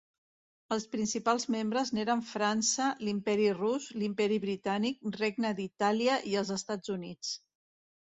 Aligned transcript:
Els 0.75 0.87
principals 0.95 1.45
membres 1.55 1.91
n'eren 1.97 2.23
França, 2.31 2.89
l'Imperi 3.09 3.47
rus, 3.61 3.87
l'Imperi 4.01 4.43
britànic, 4.49 5.09
Regne 5.23 5.57
d'Itàlia 5.63 6.21
i 6.35 6.39
els 6.45 6.55
Estats 6.61 6.99
Units. 7.01 7.37